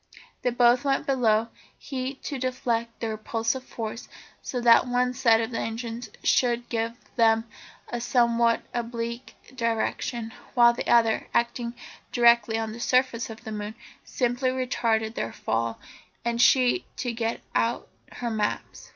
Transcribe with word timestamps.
They 0.41 0.49
both 0.49 0.83
went 0.83 1.05
below, 1.05 1.49
he 1.77 2.15
to 2.15 2.39
deflect 2.39 2.99
the 3.01 3.09
repulsive 3.09 3.63
force 3.63 4.09
so 4.41 4.59
that 4.61 4.87
one 4.87 5.13
set 5.13 5.39
of 5.39 5.53
engines 5.53 6.09
should 6.23 6.69
give 6.69 6.93
them 7.17 7.45
a 7.87 8.01
somewhat 8.01 8.63
oblique 8.73 9.35
direction, 9.55 10.33
while 10.55 10.73
the 10.73 10.87
other, 10.91 11.27
acting 11.35 11.75
directly 12.11 12.57
on 12.57 12.71
the 12.71 12.79
surface 12.79 13.29
of 13.29 13.43
the 13.43 13.51
moon, 13.51 13.75
simply 14.03 14.49
retarded 14.49 15.13
their 15.13 15.31
fall; 15.31 15.79
and 16.25 16.41
she 16.41 16.87
to 16.97 17.13
get 17.13 17.41
out 17.53 17.87
her 18.13 18.31
maps. 18.31 18.89